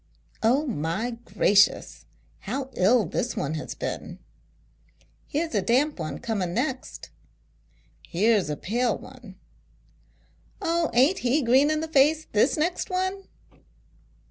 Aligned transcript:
"Oh, 0.51 0.65
my 0.65 1.11
gracious! 1.25 2.07
how 2.39 2.71
ill 2.73 3.05
this 3.05 3.37
one 3.37 3.53
has 3.53 3.75
been!"" 3.75 4.17
Here's 5.27 5.53
a 5.53 5.61
damp 5.61 5.99
one 5.99 6.17
coming 6.17 6.55
next!"" 6.55 7.11
Here's 8.07 8.49
a 8.49 8.57
pale 8.57 8.97
one!"" 8.97 9.35
Oh! 10.59 10.89
Aint 10.95 11.19
he 11.19 11.43
green 11.43 11.69
in 11.69 11.81
the 11.81 11.87
face, 11.87 12.25
this 12.31 12.57
next 12.57 12.89
one 12.89 13.27